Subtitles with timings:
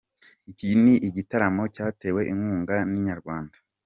[0.51, 3.57] Iki ni igitaramo cyatewe inkunga na Inyarwanda.